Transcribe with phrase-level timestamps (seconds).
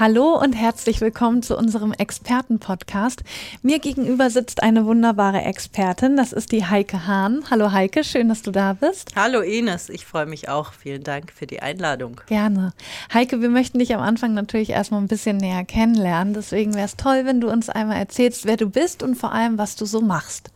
[0.00, 3.22] Hallo und herzlich willkommen zu unserem Experten-Podcast.
[3.62, 7.44] Mir gegenüber sitzt eine wunderbare Expertin, das ist die Heike Hahn.
[7.50, 9.14] Hallo Heike, schön, dass du da bist.
[9.16, 10.72] Hallo Ines, ich freue mich auch.
[10.72, 12.20] Vielen Dank für die Einladung.
[12.26, 12.72] Gerne.
[13.12, 16.32] Heike, wir möchten dich am Anfang natürlich erstmal ein bisschen näher kennenlernen.
[16.32, 19.58] Deswegen wäre es toll, wenn du uns einmal erzählst, wer du bist und vor allem,
[19.58, 20.50] was du so machst.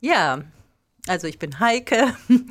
[0.00, 0.40] Ja,
[1.08, 2.14] also ich bin Heike.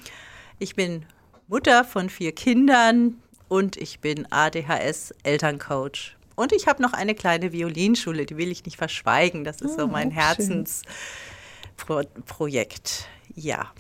[0.57, 1.05] Ich bin
[1.49, 3.17] Mutter von vier Kindern,
[3.48, 6.16] und ich bin ADHS-Elterncoach.
[6.35, 9.44] Und ich habe noch eine kleine Violinschule, die will ich nicht verschweigen.
[9.44, 13.08] Das ist oh, so mein Herzensprojekt.
[13.34, 13.71] Ja.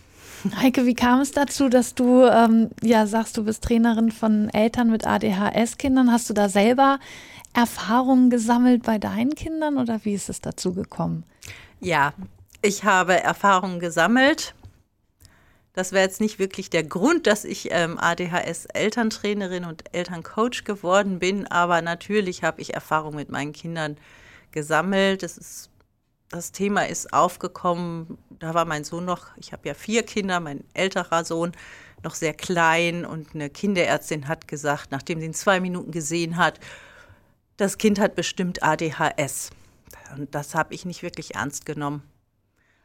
[0.61, 4.89] Heike, wie kam es dazu, dass du ähm, ja sagst, du bist Trainerin von Eltern
[4.89, 6.11] mit ADHS-Kindern?
[6.11, 6.99] Hast du da selber
[7.53, 11.23] Erfahrungen gesammelt bei deinen Kindern oder wie ist es dazu gekommen?
[11.79, 12.13] Ja,
[12.61, 14.53] ich habe Erfahrungen gesammelt
[15.75, 21.47] das wäre jetzt nicht wirklich der Grund, dass ich ähm, ADHS-Elterntrainerin und Elterncoach geworden bin,
[21.47, 23.97] aber natürlich habe ich Erfahrung mit meinen Kindern
[24.51, 25.21] gesammelt.
[25.21, 25.69] Das, ist,
[26.29, 30.63] das Thema ist aufgekommen, da war mein Sohn noch, ich habe ja vier Kinder, mein
[30.73, 31.51] älterer Sohn
[32.05, 36.61] noch sehr klein und eine Kinderärztin hat gesagt, nachdem sie ihn zwei Minuten gesehen hat,
[37.57, 39.49] das Kind hat bestimmt ADHS.
[40.15, 42.01] Und das habe ich nicht wirklich ernst genommen,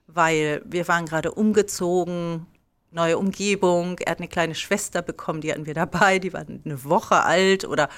[0.09, 2.49] weil wir waren gerade umgezogen,
[2.91, 3.99] neue Umgebung.
[3.99, 7.65] Er hat eine kleine Schwester bekommen, die hatten wir dabei, die war eine Woche alt
[7.65, 7.89] oder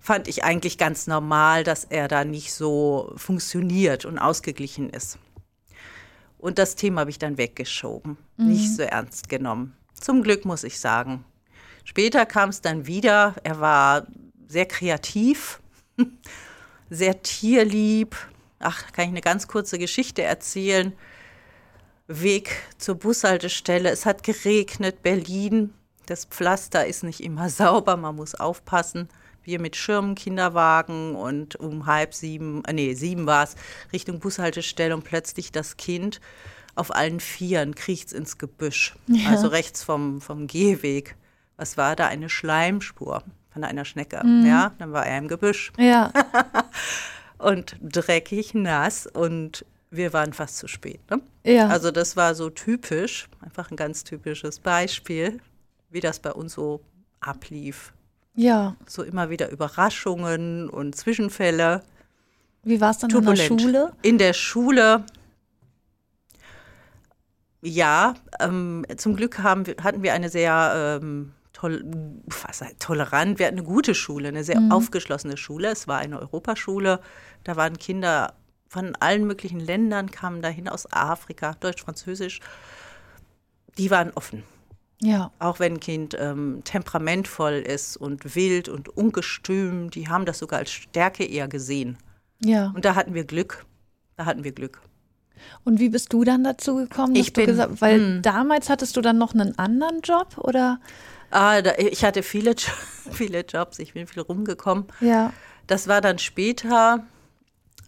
[0.00, 5.18] fand ich eigentlich ganz normal, dass er da nicht so funktioniert und ausgeglichen ist.
[6.36, 8.48] Und das Thema habe ich dann weggeschoben, mhm.
[8.48, 9.74] nicht so ernst genommen.
[9.94, 11.24] Zum Glück muss ich sagen.
[11.84, 13.34] Später kam es dann wieder.
[13.44, 14.06] Er war
[14.46, 15.60] sehr kreativ,
[16.90, 18.14] sehr tierlieb.
[18.58, 20.92] Ach, kann ich eine ganz kurze Geschichte erzählen?
[22.06, 23.90] Weg zur Bushaltestelle.
[23.90, 25.72] Es hat geregnet, Berlin.
[26.06, 29.08] Das Pflaster ist nicht immer sauber, man muss aufpassen.
[29.42, 33.56] Wir mit Schirmen, Kinderwagen und um halb sieben, äh, nee, sieben war es,
[33.92, 36.20] Richtung Bushaltestelle und plötzlich das Kind
[36.74, 38.94] auf allen Vieren kriecht ins Gebüsch.
[39.06, 39.30] Ja.
[39.30, 41.16] Also rechts vom, vom Gehweg.
[41.56, 42.06] Was war da?
[42.06, 44.26] Eine Schleimspur von einer Schnecke.
[44.26, 44.46] Mhm.
[44.46, 45.72] Ja, dann war er im Gebüsch.
[45.78, 46.12] Ja.
[47.38, 49.64] und dreckig, nass und
[49.96, 51.00] wir waren fast zu spät.
[51.10, 51.20] Ne?
[51.44, 51.68] Ja.
[51.68, 55.40] Also das war so typisch, einfach ein ganz typisches Beispiel,
[55.90, 56.80] wie das bei uns so
[57.20, 57.92] ablief.
[58.34, 58.76] Ja.
[58.86, 61.82] So immer wieder Überraschungen und Zwischenfälle.
[62.62, 63.50] Wie war es dann Turbulent.
[63.50, 63.92] in der Schule?
[64.02, 65.04] In der Schule,
[67.62, 71.84] ja, ähm, zum Glück haben, hatten wir eine sehr ähm, toll,
[72.26, 74.72] was, tolerant, wir hatten eine gute Schule, eine sehr mhm.
[74.72, 75.68] aufgeschlossene Schule.
[75.68, 77.00] Es war eine Europaschule,
[77.44, 78.34] da waren Kinder
[78.74, 82.40] von allen möglichen Ländern kamen dahin, aus Afrika, Deutsch, Französisch.
[83.78, 84.42] Die waren offen.
[85.00, 85.30] Ja.
[85.38, 90.58] Auch wenn ein Kind ähm, temperamentvoll ist und wild und ungestüm, die haben das sogar
[90.58, 91.98] als Stärke eher gesehen.
[92.42, 92.72] Ja.
[92.74, 93.64] Und da hatten wir Glück.
[94.16, 94.80] Da hatten wir Glück.
[95.64, 97.14] Und wie bist du dann dazu gekommen?
[97.14, 98.22] Ich bin, gesagt, weil hm.
[98.22, 100.80] damals hattest du dann noch einen anderen Job oder?
[101.30, 102.54] Ah, da, ich hatte viele,
[103.12, 103.78] viele Jobs.
[103.78, 104.86] Ich bin viel rumgekommen.
[105.00, 105.32] Ja.
[105.66, 107.06] Das war dann später.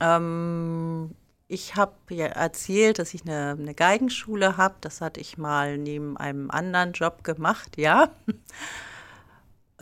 [0.01, 1.15] Ähm,
[1.49, 4.75] ich habe ja erzählt, dass ich eine, eine Geigenschule habe.
[4.81, 8.11] Das hatte ich mal neben einem anderen Job gemacht, ja.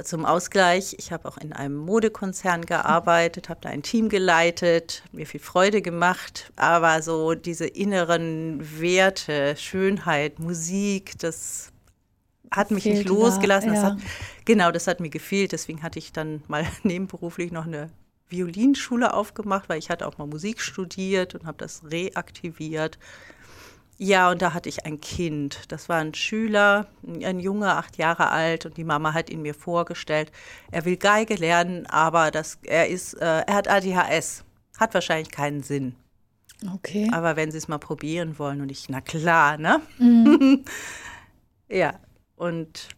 [0.03, 5.25] Zum Ausgleich, ich habe auch in einem Modekonzern gearbeitet, habe da ein Team geleitet, mir
[5.25, 11.71] viel Freude gemacht, aber so diese inneren Werte, Schönheit, Musik, das
[12.51, 13.71] hat mich nicht losgelassen.
[13.71, 13.83] Da, ja.
[13.83, 13.99] das hat,
[14.45, 15.53] genau, das hat mir gefehlt.
[15.53, 17.89] Deswegen hatte ich dann mal nebenberuflich noch eine
[18.35, 22.99] Violinschule aufgemacht, weil ich hatte auch mal Musik studiert und habe das reaktiviert.
[23.97, 25.71] Ja, und da hatte ich ein Kind.
[25.71, 29.55] Das war ein Schüler, ein Junge, acht Jahre alt, und die Mama hat ihn mir
[29.55, 30.33] vorgestellt.
[30.73, 34.45] Er will Geige lernen, aber das, er ist, äh, er hat ADHS.
[34.79, 35.95] Hat wahrscheinlich keinen Sinn.
[36.75, 37.09] Okay.
[37.13, 39.81] Aber wenn Sie es mal probieren wollen, und ich, na klar, ne?
[39.99, 40.65] Mhm.
[41.69, 41.95] ja,
[42.35, 42.89] und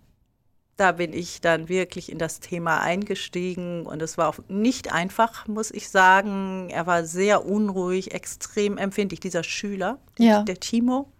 [0.76, 5.46] da bin ich dann wirklich in das Thema eingestiegen und es war auch nicht einfach,
[5.48, 6.68] muss ich sagen.
[6.70, 10.42] Er war sehr unruhig, extrem empfindlich, dieser Schüler, ja.
[10.42, 11.10] der Timo.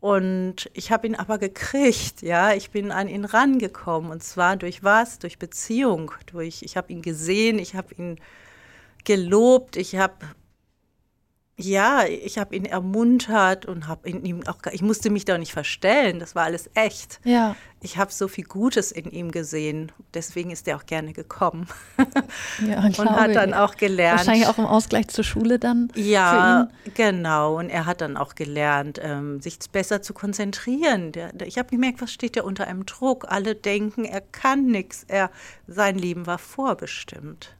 [0.00, 2.52] Und ich habe ihn aber gekriegt, ja.
[2.52, 5.20] Ich bin an ihn rangekommen und zwar durch was?
[5.20, 6.62] Durch Beziehung, durch.
[6.62, 8.18] Ich habe ihn gesehen, ich habe ihn
[9.04, 10.14] gelobt, ich habe
[11.58, 15.52] Ja, ich habe ihn ermuntert und habe in ihm auch, ich musste mich da nicht
[15.52, 17.20] verstellen, das war alles echt.
[17.24, 17.54] Ja.
[17.82, 21.66] Ich habe so viel Gutes in ihm gesehen, deswegen ist er auch gerne gekommen.
[22.66, 24.20] Ja, und hat dann auch gelernt.
[24.20, 25.88] Wahrscheinlich auch im Ausgleich zur Schule dann.
[25.94, 27.58] Ja, genau.
[27.58, 31.12] Und er hat dann auch gelernt, ähm, sich besser zu konzentrieren.
[31.44, 33.26] Ich habe gemerkt, was steht er unter einem Druck?
[33.28, 35.04] Alle denken, er kann nichts.
[35.08, 35.30] Er,
[35.66, 37.56] sein Leben war vorbestimmt.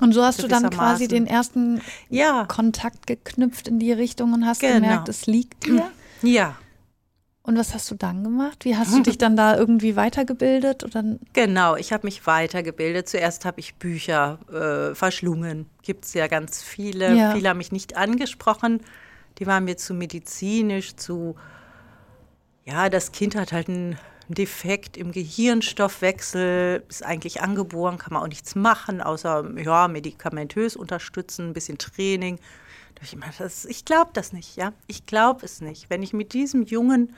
[0.00, 4.46] Und so hast du dann quasi den ersten Ja, Kontakt geknüpft in die Richtung und
[4.46, 4.74] hast Genau.
[4.74, 5.90] gemerkt, es liegt dir.
[6.22, 6.56] ja,
[7.42, 8.64] Und was hast du dann gemacht?
[8.64, 10.84] Wie hast du dich dann da irgendwie weitergebildet?
[10.84, 11.02] Oder
[11.32, 11.76] genau.
[11.76, 13.08] Ich habe mich weitergebildet.
[13.08, 15.66] Zuerst habe ich Bücher äh, verschlungen.
[15.82, 17.14] Gibt es ja ganz viele.
[17.16, 17.32] Ja.
[17.32, 18.80] Viele haben mich nicht angesprochen.
[19.38, 21.34] Die waren mir zu medizinisch, zu,
[22.64, 23.96] ja, das Kind hat halt einen
[24.34, 31.48] Defekt im Gehirnstoffwechsel, ist eigentlich angeboren, kann man auch nichts machen, außer ja, medikamentös unterstützen,
[31.48, 32.38] ein bisschen Training.
[33.02, 33.16] Ich,
[33.68, 34.72] ich glaube das nicht, ja.
[34.86, 35.88] Ich glaube es nicht.
[35.88, 37.14] Wenn ich mit diesem Jungen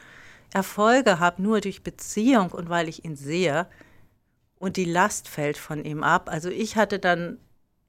[0.53, 3.67] Erfolge habe, nur durch Beziehung und weil ich ihn sehe
[4.59, 6.29] und die Last fällt von ihm ab.
[6.29, 7.39] Also ich hatte dann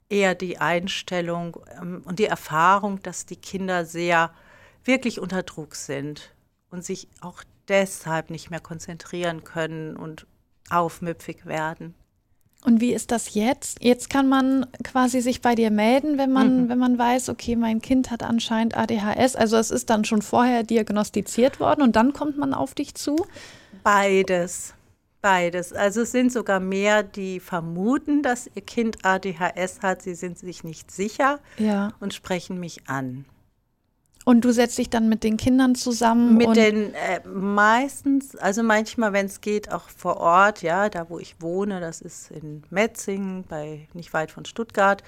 [0.09, 4.33] eher die Einstellung ähm, und die Erfahrung, dass die Kinder sehr
[4.83, 6.33] wirklich unter Druck sind
[6.69, 10.25] und sich auch deshalb nicht mehr konzentrieren können und
[10.69, 11.93] aufmüpfig werden.
[12.65, 13.83] Und wie ist das jetzt?
[13.83, 16.69] Jetzt kann man quasi sich bei dir melden, wenn man, Mhm.
[16.69, 19.35] wenn man weiß, okay, mein Kind hat anscheinend ADHS.
[19.35, 23.17] Also es ist dann schon vorher diagnostiziert worden und dann kommt man auf dich zu.
[23.83, 24.73] Beides.
[25.21, 25.73] Beides.
[25.73, 30.01] Also es sind sogar mehr, die vermuten, dass ihr Kind ADHS hat.
[30.01, 31.91] Sie sind sich nicht sicher Ja.
[31.99, 33.25] und sprechen mich an.
[34.25, 36.37] Und du setzt dich dann mit den Kindern zusammen.
[36.37, 41.19] Mit den äh, meistens, also manchmal, wenn es geht, auch vor Ort, ja, da wo
[41.19, 45.03] ich wohne, das ist in Metzingen, bei nicht weit von Stuttgart,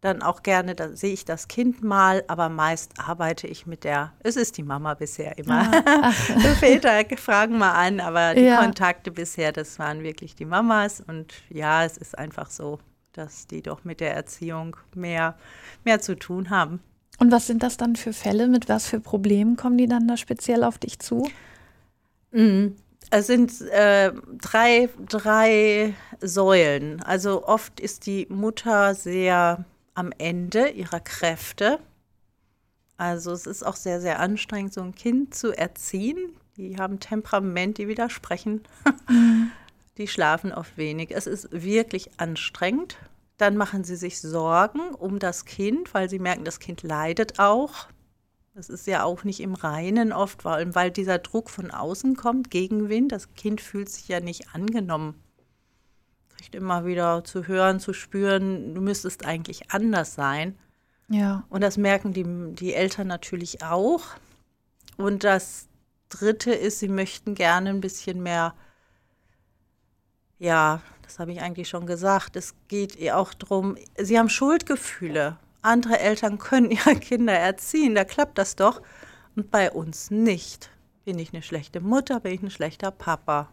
[0.00, 4.12] dann auch gerne, da sehe ich das Kind mal, aber meist arbeite ich mit der,
[4.20, 5.70] es ist die Mama bisher immer.
[6.28, 8.62] Die Väter fragen mal an, aber die Ja.
[8.62, 12.78] Kontakte bisher, das waren wirklich die Mamas und ja, es ist einfach so,
[13.12, 15.36] dass die doch mit der Erziehung mehr,
[15.84, 16.80] mehr zu tun haben.
[17.20, 18.48] Und was sind das dann für Fälle?
[18.48, 21.28] Mit was für Problemen kommen die dann da speziell auf dich zu?
[22.32, 22.76] Mhm.
[23.10, 27.02] Es sind äh, drei, drei Säulen.
[27.02, 29.64] Also oft ist die Mutter sehr
[29.94, 31.78] am Ende ihrer Kräfte.
[32.96, 36.18] Also es ist auch sehr, sehr anstrengend, so ein Kind zu erziehen.
[36.56, 38.62] Die haben Temperament, die widersprechen.
[39.98, 41.10] Die schlafen oft wenig.
[41.10, 42.96] Es ist wirklich anstrengend.
[43.40, 47.86] Dann machen sie sich Sorgen um das Kind, weil sie merken, das Kind leidet auch.
[48.54, 52.50] Das ist ja auch nicht im Reinen oft, allem weil dieser Druck von außen kommt,
[52.50, 53.12] Gegenwind.
[53.12, 55.14] Das Kind fühlt sich ja nicht angenommen.
[56.36, 60.58] Kriegt immer wieder zu hören, zu spüren, du müsstest eigentlich anders sein.
[61.08, 61.44] Ja.
[61.48, 64.02] Und das merken die, die Eltern natürlich auch.
[64.98, 65.66] Und das
[66.10, 68.54] Dritte ist, sie möchten gerne ein bisschen mehr,
[70.40, 75.36] ja, das habe ich eigentlich schon gesagt, es geht ihr auch darum, sie haben Schuldgefühle.
[75.62, 78.82] Andere Eltern können ihre Kinder erziehen, da klappt das doch.
[79.36, 80.70] Und bei uns nicht.
[81.04, 83.48] Bin ich eine schlechte Mutter, bin ich ein schlechter Papa.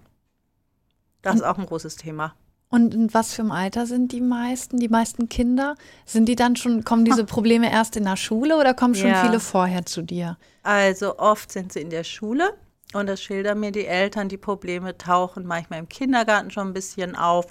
[1.21, 2.33] Das ist auch ein großes Thema.
[2.69, 5.75] Und in was für einem Alter sind die meisten, die meisten Kinder?
[6.05, 9.23] Sind die dann schon, kommen diese Probleme erst in der Schule oder kommen schon Ja.
[9.25, 10.37] viele vorher zu dir?
[10.63, 12.53] Also oft sind sie in der Schule
[12.93, 14.29] und das schildern mir die Eltern.
[14.29, 17.47] Die Probleme tauchen manchmal im Kindergarten schon ein bisschen auf,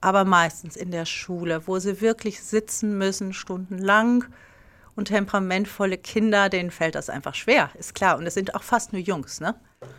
[0.00, 4.24] aber meistens in der Schule, wo sie wirklich sitzen müssen, stundenlang.
[4.96, 8.18] Und temperamentvolle Kinder, denen fällt das einfach schwer, ist klar.
[8.18, 9.54] Und es sind auch fast nur Jungs, ne?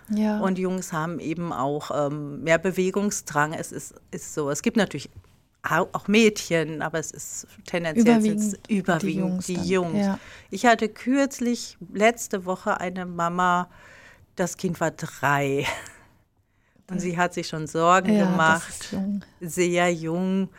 [0.09, 0.39] Ja.
[0.41, 3.53] Und Jungs haben eben auch ähm, mehr Bewegungsdrang.
[3.53, 4.51] Es ist, ist so.
[4.51, 5.09] Es gibt natürlich
[5.63, 9.97] au- auch Mädchen, aber es ist tendenziell Überwiegend überwiegend die Jungs die Jungs.
[10.05, 10.19] ja.
[10.51, 13.69] Ich hatte kürzlich letzte Woche eine Mama,
[14.41, 15.67] das Kind war drei.
[16.89, 19.23] Und sie hat sich schon Sorgen ja, gemacht, jung.
[19.39, 20.49] sehr jung.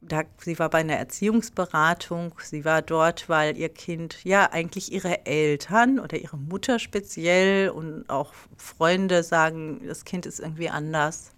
[0.00, 2.34] Da, sie war bei einer Erziehungsberatung.
[2.42, 8.10] Sie war dort, weil ihr Kind, ja, eigentlich ihre Eltern oder ihre Mutter speziell und
[8.10, 11.30] auch Freunde sagen, das Kind ist irgendwie anders.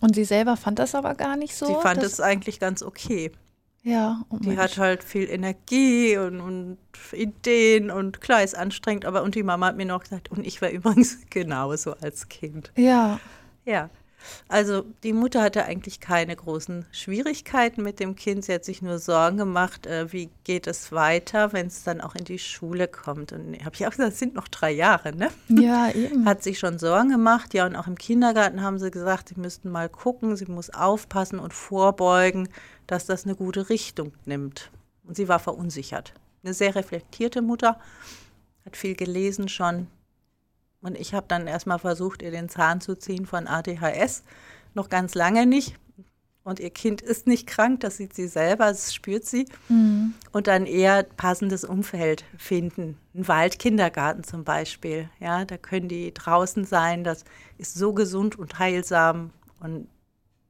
[0.00, 1.66] Und sie selber fand das aber gar nicht so.
[1.66, 3.30] sie fand es eigentlich ganz okay.
[3.82, 6.78] Ja, oh Die hat halt viel Energie und, und
[7.12, 10.62] Ideen und klar ist anstrengend, aber und die Mama hat mir noch gesagt, und ich
[10.62, 12.72] war übrigens genauso als Kind.
[12.76, 13.18] Ja,
[13.64, 13.90] Ja.
[14.48, 18.44] Also die Mutter hatte eigentlich keine großen Schwierigkeiten mit dem Kind.
[18.44, 22.14] Sie hat sich nur Sorgen gemacht, äh, wie geht es weiter, wenn es dann auch
[22.14, 23.32] in die Schule kommt.
[23.32, 25.30] Und habe ich auch gesagt, es sind noch drei Jahre, ne?
[25.48, 26.24] ja, eben.
[26.24, 27.54] Hat sich schon Sorgen gemacht.
[27.54, 31.38] Ja, und auch im Kindergarten haben sie gesagt, sie müssten mal gucken, sie muss aufpassen
[31.38, 32.48] und vorbeugen,
[32.86, 34.70] dass das eine gute Richtung nimmt.
[35.04, 36.14] Und sie war verunsichert.
[36.44, 37.78] eine sehr reflektierte Mutter,
[38.64, 39.86] hat viel gelesen schon.
[40.80, 44.24] Und ich habe dann erstmal versucht, ihr den Zahn zu ziehen von ADHS.
[44.74, 45.76] Noch ganz lange nicht.
[46.44, 49.46] Und ihr Kind ist nicht krank, das sieht sie selber, das spürt sie.
[49.68, 50.14] Mhm.
[50.32, 52.98] Und dann eher passendes Umfeld finden.
[53.14, 55.08] Ein Waldkindergarten zum Beispiel.
[55.20, 57.04] Ja, da können die draußen sein.
[57.04, 57.24] Das
[57.58, 59.30] ist so gesund und heilsam.
[59.60, 59.86] Und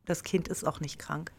[0.07, 1.31] das Kind ist auch nicht krank.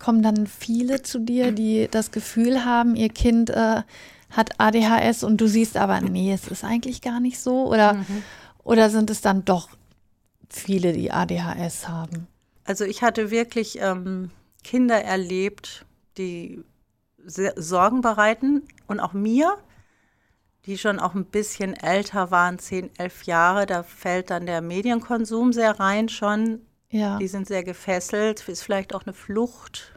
[0.00, 3.82] Kommen dann viele zu dir, die das Gefühl haben, ihr Kind äh,
[4.30, 7.68] hat ADHS und du siehst aber, nee, es ist eigentlich gar nicht so?
[7.70, 8.22] Oder, mhm.
[8.64, 9.68] oder sind es dann doch
[10.48, 12.26] viele, die ADHS haben?
[12.64, 14.30] Also ich hatte wirklich ähm,
[14.64, 15.84] Kinder erlebt,
[16.16, 16.64] die
[17.26, 19.56] Sorgen bereiten und auch mir,
[20.66, 25.52] die schon auch ein bisschen älter waren, zehn, elf Jahre, da fällt dann der Medienkonsum
[25.52, 26.60] sehr rein schon.
[26.90, 27.18] Ja.
[27.18, 29.94] Die sind sehr gefesselt, ist vielleicht auch eine Flucht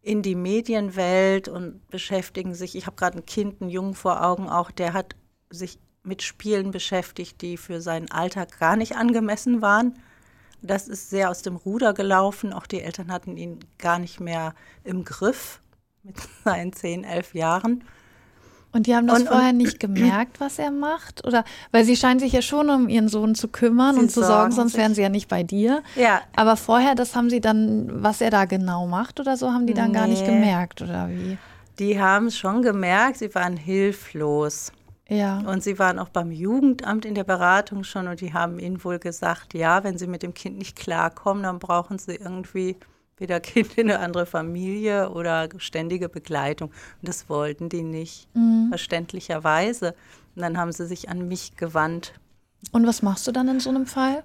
[0.00, 2.74] in die Medienwelt und beschäftigen sich.
[2.76, 5.14] Ich habe gerade ein Kind, einen Jungen vor Augen auch, der hat
[5.50, 9.98] sich mit Spielen beschäftigt, die für seinen Alltag gar nicht angemessen waren.
[10.60, 12.52] Das ist sehr aus dem Ruder gelaufen.
[12.52, 15.60] Auch die Eltern hatten ihn gar nicht mehr im Griff
[16.02, 17.84] mit seinen zehn, elf Jahren.
[18.72, 21.26] Und die haben das und, vorher und, nicht gemerkt, was er macht?
[21.26, 24.52] Oder weil sie scheinen sich ja schon um ihren Sohn zu kümmern und zu sorgen,
[24.52, 25.82] sonst wären sie ja nicht bei dir.
[25.94, 26.22] Ja.
[26.34, 29.74] Aber vorher, das haben sie dann, was er da genau macht oder so, haben die
[29.74, 29.98] dann nee.
[29.98, 31.36] gar nicht gemerkt, oder wie?
[31.78, 34.72] Die haben es schon gemerkt, sie waren hilflos.
[35.08, 35.40] Ja.
[35.40, 38.98] Und sie waren auch beim Jugendamt in der Beratung schon und die haben ihnen wohl
[38.98, 42.76] gesagt, ja, wenn sie mit dem Kind nicht klarkommen, dann brauchen sie irgendwie
[43.22, 46.68] wieder Kind in eine andere Familie oder ständige Begleitung.
[46.68, 48.66] Und das wollten die nicht, mhm.
[48.68, 49.94] verständlicherweise.
[50.36, 52.12] Und dann haben sie sich an mich gewandt.
[52.70, 54.22] Und was machst du dann in so einem Fall?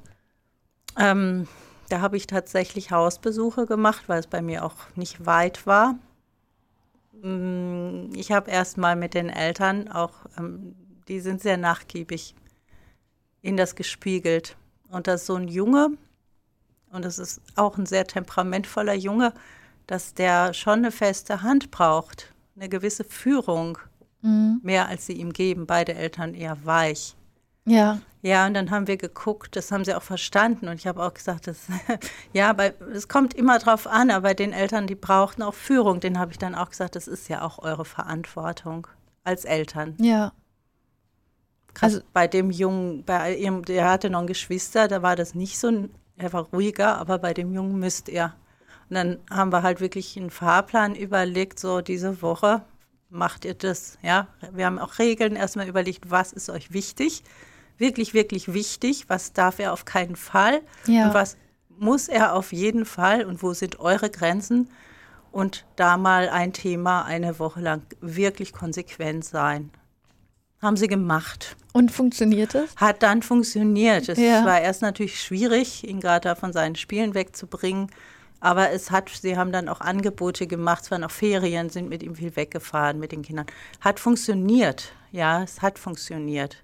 [0.98, 1.48] Ähm,
[1.89, 5.96] da habe ich tatsächlich Hausbesuche gemacht, weil es bei mir auch nicht weit war.
[7.22, 10.75] Mm, ich habe erst mal mit den Eltern auch, ähm,
[11.08, 12.36] die sind sehr nachgiebig,
[13.42, 14.58] in das gespiegelt.
[14.89, 15.98] Und dass so ein Junge,
[16.98, 19.34] und das ist auch ein sehr temperamentvoller Junge,
[19.88, 23.77] dass der schon eine feste Hand braucht, eine gewisse Führung,
[24.22, 24.60] mhm.
[24.63, 27.16] mehr als sie ihm geben, beide Eltern eher weich.
[27.66, 28.00] Ja.
[28.22, 30.68] Ja, und dann haben wir geguckt, das haben sie auch verstanden.
[30.68, 31.68] Und ich habe auch gesagt, das,
[32.34, 32.54] ja,
[32.94, 36.00] es kommt immer drauf an, aber den Eltern, die brauchten auch Führung.
[36.00, 38.88] Den habe ich dann auch gesagt, das ist ja auch eure Verantwortung
[39.24, 39.96] als Eltern.
[40.00, 40.34] Ja.
[41.80, 45.60] Also bei dem Jungen, bei ihrem, der hatte noch ein Geschwister, da war das nicht
[45.60, 45.88] so,
[46.18, 48.36] er war ruhiger, aber bei dem Jungen müsst er.
[48.90, 52.64] Und dann haben wir halt wirklich einen Fahrplan überlegt, so diese Woche
[53.10, 54.28] macht ihr das, ja.
[54.52, 57.24] Wir haben auch Regeln erstmal überlegt, was ist euch wichtig
[57.78, 61.08] wirklich, wirklich wichtig, was darf er auf keinen Fall ja.
[61.08, 61.38] und was
[61.78, 64.70] muss er auf jeden Fall und wo sind eure Grenzen
[65.32, 69.70] und da mal ein Thema eine Woche lang wirklich konsequent sein.
[70.62, 71.56] Haben sie gemacht.
[71.74, 72.76] Und funktioniert es?
[72.76, 74.10] Hat dann funktioniert.
[74.10, 74.44] Es ja.
[74.44, 77.92] war erst natürlich schwierig, ihn gerade von seinen Spielen wegzubringen.
[78.40, 82.04] Aber es hat, sie haben dann auch Angebote gemacht, es waren auch Ferien, sind mit
[82.04, 83.48] ihm viel weggefahren mit den Kindern.
[83.82, 86.64] Hat funktioniert, ja, es hat funktioniert.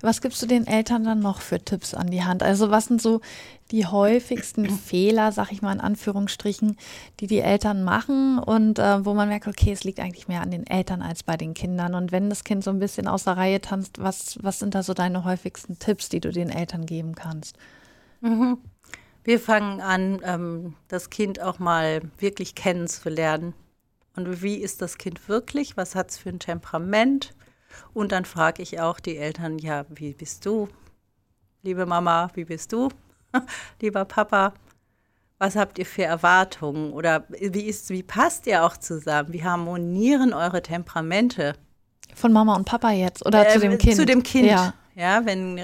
[0.00, 2.42] Was gibst du den Eltern dann noch für Tipps an die Hand?
[2.42, 3.20] Also was sind so
[3.70, 6.76] die häufigsten Fehler, sag ich mal in Anführungsstrichen,
[7.20, 10.50] die die Eltern machen und äh, wo man merkt, okay, es liegt eigentlich mehr an
[10.50, 11.94] den Eltern als bei den Kindern.
[11.94, 14.82] Und wenn das Kind so ein bisschen aus der Reihe tanzt, was, was sind da
[14.82, 17.56] so deine häufigsten Tipps, die du den Eltern geben kannst?
[18.20, 18.58] Mhm.
[19.24, 23.54] Wir fangen an, ähm, das Kind auch mal wirklich kennenzulernen.
[24.16, 25.76] Und wie ist das Kind wirklich?
[25.76, 27.34] Was hat es für ein Temperament?
[27.94, 30.68] Und dann frage ich auch die Eltern, ja, wie bist du?
[31.62, 32.88] Liebe Mama, wie bist du?
[33.80, 34.52] Lieber Papa,
[35.38, 36.92] was habt ihr für Erwartungen?
[36.92, 39.32] Oder wie, ist, wie passt ihr auch zusammen?
[39.32, 41.54] Wie harmonieren eure Temperamente?
[42.14, 43.96] Von Mama und Papa jetzt oder äh, zu dem Kind?
[43.96, 44.74] Zu dem Kind, ja.
[44.94, 45.56] ja wenn,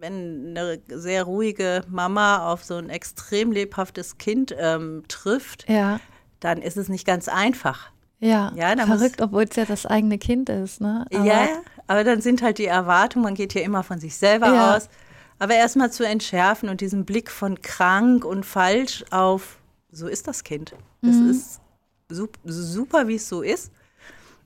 [0.00, 6.00] wenn eine sehr ruhige Mama auf so ein extrem lebhaftes Kind ähm, trifft, ja.
[6.40, 7.92] dann ist es nicht ganz einfach.
[8.18, 10.80] Ja, ja verrückt, obwohl es ja das eigene Kind ist.
[10.80, 11.06] Ne?
[11.12, 11.48] Aber ja,
[11.86, 14.76] aber dann sind halt die Erwartungen, man geht ja immer von sich selber ja.
[14.76, 14.88] aus.
[15.38, 19.58] Aber erstmal zu entschärfen und diesen Blick von krank und falsch auf,
[19.90, 20.74] so ist das Kind.
[21.02, 21.30] Das mhm.
[21.30, 21.60] ist
[22.08, 23.70] super, wie es so ist.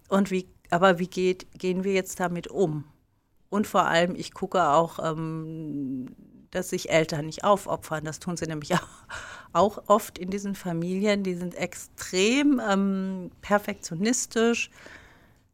[0.08, 2.84] Und wie, aber wie geht, gehen wir jetzt damit um?
[3.50, 6.06] Und vor allem, ich gucke auch, ähm,
[6.50, 8.04] dass sich Eltern nicht aufopfern.
[8.04, 8.88] Das tun sie nämlich auch,
[9.52, 11.22] auch oft in diesen Familien.
[11.22, 14.70] Die sind extrem ähm, perfektionistisch,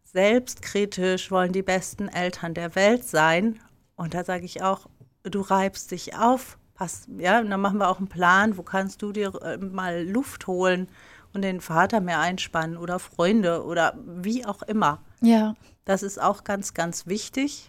[0.05, 3.61] selbstkritisch, wollen die besten Eltern der Welt sein.
[3.97, 4.87] Und da sage ich auch,
[5.23, 6.59] du reibst dich auf.
[6.75, 10.07] Pass, ja, und dann machen wir auch einen Plan, wo kannst du dir äh, mal
[10.07, 10.89] Luft holen
[11.33, 15.01] und den Vater mehr einspannen oder Freunde oder wie auch immer.
[15.23, 15.55] Ja.
[15.85, 17.69] Das ist auch ganz, ganz wichtig.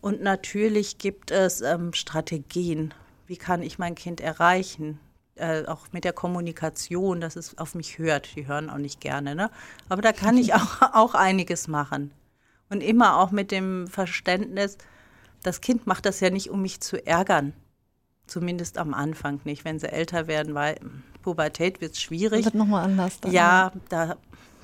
[0.00, 2.94] Und natürlich gibt es ähm, Strategien.
[3.26, 5.00] Wie kann ich mein Kind erreichen?
[5.36, 8.34] Äh, auch mit der Kommunikation, dass es auf mich hört.
[8.36, 9.50] Die hören auch nicht gerne, ne?
[9.90, 12.10] Aber da kann ich auch, auch einiges machen.
[12.70, 14.78] Und immer auch mit dem Verständnis,
[15.42, 17.52] das Kind macht das ja nicht, um mich zu ärgern.
[18.26, 19.66] Zumindest am Anfang nicht.
[19.66, 20.80] Wenn sie älter werden, weil
[21.20, 22.46] Pubertät wird es schwierig.
[22.46, 23.20] Wird nochmal anders.
[23.20, 23.30] Dann.
[23.30, 24.16] Ja, da,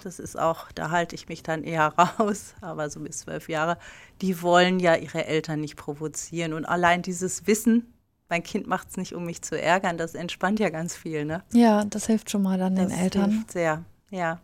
[0.03, 3.77] das ist auch, da halte ich mich dann eher raus, aber so bis zwölf Jahre,
[4.23, 6.55] die wollen ja ihre Eltern nicht provozieren.
[6.55, 7.92] Und allein dieses Wissen,
[8.33, 11.43] mein Kind macht es nicht, um mich zu ärgern, das entspannt ja ganz viel, ne?
[11.53, 13.31] Ja, das hilft schon mal dann das den Eltern.
[13.31, 14.41] Hilft sehr, ja.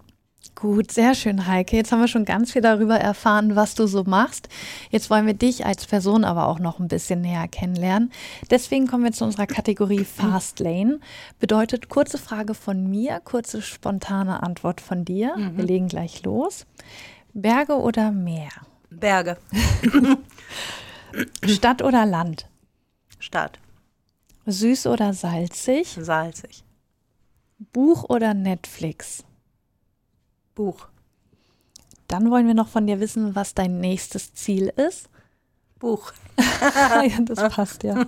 [0.55, 1.75] Gut, sehr schön, Heike.
[1.75, 4.51] Jetzt haben wir schon ganz viel darüber erfahren, was du so machst.
[4.91, 8.13] Jetzt wollen wir dich als Person aber auch noch ein bisschen näher kennenlernen.
[8.51, 11.01] Deswegen kommen wir zu unserer Kategorie Fast Lane.
[11.41, 15.35] Bedeutet kurze Frage von mir, kurze spontane Antwort von dir.
[15.35, 15.57] Mhm.
[15.57, 16.67] Wir legen gleich los.
[17.33, 18.51] Berge oder Meer?
[18.91, 19.39] Berge.
[21.47, 22.47] Stadt oder Land?
[23.19, 23.59] Stadt.
[24.51, 25.97] Süß oder salzig?
[26.01, 26.65] Salzig.
[27.73, 29.25] Buch oder Netflix?
[30.55, 30.89] Buch.
[32.09, 35.09] Dann wollen wir noch von dir wissen, was dein nächstes Ziel ist.
[35.79, 36.13] Buch.
[36.39, 38.07] ja, das passt ja.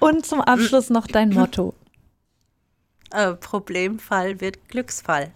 [0.00, 1.74] Und zum Abschluss noch dein Motto.
[3.12, 5.30] Äh, Problemfall wird Glücksfall.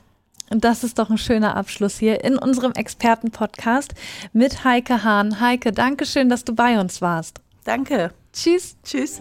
[0.51, 3.95] Und das ist doch ein schöner Abschluss hier in unserem Expertenpodcast
[4.33, 5.41] mit Heike Hahn.
[5.41, 7.41] Heike, danke schön, dass du bei uns warst.
[7.65, 8.13] Danke.
[8.33, 8.77] Tschüss.
[8.85, 9.21] Tschüss.